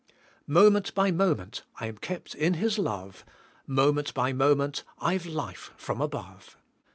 [0.47, 3.23] Moment by moment I'm kept in His love,
[3.67, 6.57] Moment by moment I've life from above.